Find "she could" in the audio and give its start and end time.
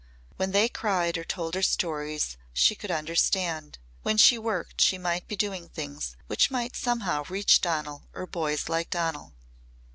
2.53-2.89